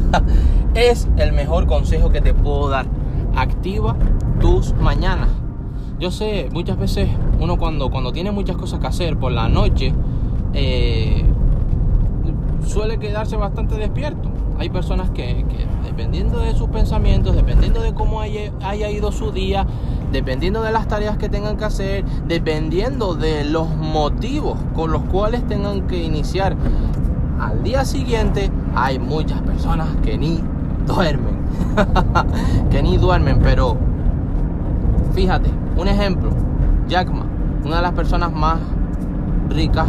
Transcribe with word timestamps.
es 0.74 1.08
el 1.16 1.32
mejor 1.32 1.66
consejo 1.66 2.10
que 2.10 2.20
te 2.20 2.34
puedo 2.34 2.68
dar. 2.68 2.86
Activa 3.34 3.96
tus 4.40 4.74
mañanas. 4.74 5.28
Yo 5.98 6.10
sé, 6.10 6.48
muchas 6.52 6.78
veces 6.78 7.08
uno 7.38 7.58
cuando, 7.58 7.90
cuando 7.90 8.12
tiene 8.12 8.32
muchas 8.32 8.56
cosas 8.56 8.80
que 8.80 8.86
hacer 8.88 9.16
por 9.16 9.32
la 9.32 9.48
noche, 9.48 9.94
eh, 10.52 11.24
suele 12.66 12.98
quedarse 12.98 13.36
bastante 13.36 13.76
despierto. 13.76 14.30
Hay 14.58 14.68
personas 14.68 15.10
que, 15.10 15.44
dependiendo 15.84 16.40
de 16.40 16.54
sus 16.54 16.68
pensamientos, 16.68 17.34
dependiendo 17.34 17.82
de 17.82 17.94
cómo 17.94 18.20
haya, 18.20 18.52
haya, 18.62 18.90
ido 18.90 19.12
su 19.12 19.32
día, 19.32 19.66
dependiendo 20.12 20.62
de 20.62 20.72
las 20.72 20.88
tareas 20.88 21.16
que 21.16 21.28
tengan 21.28 21.56
que 21.56 21.64
hacer, 21.64 22.04
dependiendo 22.26 23.14
de 23.14 23.44
los 23.44 23.68
motivos 23.68 24.58
con 24.74 24.92
los 24.92 25.02
cuales 25.04 25.46
tengan 25.46 25.86
que 25.86 26.02
iniciar 26.02 26.56
al 27.40 27.62
día 27.62 27.84
siguiente, 27.84 28.50
hay 28.74 28.98
muchas 28.98 29.40
personas 29.42 29.88
que 30.02 30.16
ni 30.18 30.42
duermen. 30.86 31.36
que 32.70 32.82
ni 32.82 32.96
duermen, 32.96 33.40
pero 33.42 33.76
fíjate, 35.14 35.50
un 35.76 35.88
ejemplo, 35.88 36.30
Jack 36.88 37.10
Ma, 37.10 37.24
una 37.64 37.76
de 37.76 37.82
las 37.82 37.92
personas 37.92 38.32
más 38.32 38.58
ricas 39.48 39.86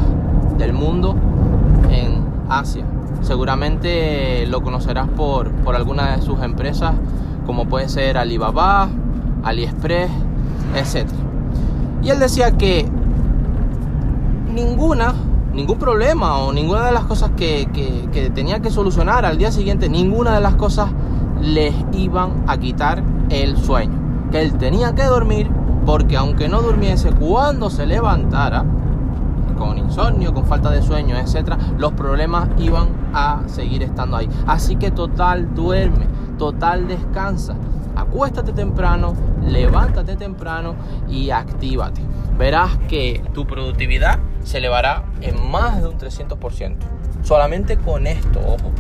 del 0.58 0.74
mundo 0.74 1.16
en 1.90 2.24
Asia. 2.50 2.86
Seguramente 3.22 4.46
lo 4.48 4.62
conocerás 4.62 5.08
por, 5.10 5.52
por 5.52 5.76
alguna 5.76 6.16
de 6.16 6.22
sus 6.22 6.42
empresas, 6.42 6.94
como 7.46 7.66
puede 7.66 7.90
ser 7.90 8.18
Alibaba, 8.18 8.90
AliExpress, 9.44 10.12
etc. 10.76 11.10
Y 12.02 12.10
él 12.10 12.20
decía 12.20 12.52
que 12.52 12.88
ninguna, 14.54 15.14
ningún 15.54 15.78
problema 15.78 16.38
o 16.40 16.52
ninguna 16.52 16.86
de 16.86 16.92
las 16.92 17.06
cosas 17.06 17.32
que, 17.38 17.68
que 18.12 18.30
tenía 18.32 18.60
que 18.62 18.72
solucionar 18.72 19.26
al 19.26 19.38
día 19.38 19.52
siguiente, 19.52 19.90
ninguna 19.90 20.36
de 20.36 20.42
las 20.42 20.56
cosas 20.56 20.90
les 21.42 21.74
iban 21.94 22.44
a 22.48 22.58
quitar 22.58 23.04
el 23.30 23.58
sueño. 23.58 24.30
Que 24.32 24.42
él 24.42 24.58
tenía 24.58 24.96
que 24.96 25.04
dormir 25.04 25.50
porque 25.86 26.18
aunque 26.18 26.48
no 26.48 26.62
durmiese, 26.62 27.12
cuando 27.12 27.70
se 27.70 27.86
levantara, 27.86 28.66
con 29.58 29.78
insomnio, 29.78 30.34
con 30.34 30.46
falta 30.46 30.72
de 30.72 30.82
sueño, 30.82 31.18
etcétera, 31.18 31.58
los 31.78 31.94
problemas 31.94 32.50
iban 32.58 32.88
a 33.14 33.42
seguir 33.48 33.84
estando 33.84 34.18
ahí. 34.18 34.30
Así 34.48 34.76
que 34.76 34.92
total 34.92 35.54
duerme, 35.54 36.08
total 36.38 36.88
descansa. 36.88 37.56
Acuéstate 37.96 38.54
temprano, 38.54 39.16
levántate 39.46 40.16
temprano 40.16 40.76
y 41.10 41.30
actívate. 41.30 42.02
Verás 42.38 42.78
que 42.88 43.24
tu 43.34 43.46
productividad 43.46 44.20
se 44.44 44.58
elevará 44.58 45.04
en 45.22 45.36
más 45.52 45.82
de 45.82 45.88
un 45.88 45.98
300%. 45.98 46.78
Solamente 47.22 47.78
con 47.78 48.08
esto, 48.08 48.40
ojo. 48.40 48.72